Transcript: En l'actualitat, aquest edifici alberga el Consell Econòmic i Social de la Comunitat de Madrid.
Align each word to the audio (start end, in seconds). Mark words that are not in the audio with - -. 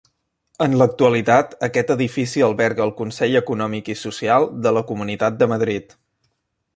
En 0.65 0.71
l'actualitat, 0.81 1.51
aquest 1.67 1.93
edifici 1.97 2.43
alberga 2.47 2.83
el 2.87 2.95
Consell 3.03 3.37
Econòmic 3.41 3.93
i 3.95 3.99
Social 4.07 4.49
de 4.67 4.73
la 4.79 4.87
Comunitat 4.93 5.41
de 5.43 5.53
Madrid. 5.57 5.95